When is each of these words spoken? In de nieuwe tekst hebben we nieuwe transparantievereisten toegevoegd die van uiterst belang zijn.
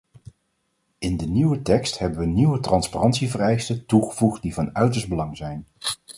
In 0.97 1.17
de 1.17 1.25
nieuwe 1.27 1.61
tekst 1.61 1.99
hebben 1.99 2.19
we 2.19 2.25
nieuwe 2.25 2.59
transparantievereisten 2.59 3.85
toegevoegd 3.85 4.41
die 4.41 4.53
van 4.53 4.75
uiterst 4.75 5.09
belang 5.09 5.37
zijn. 5.37 5.67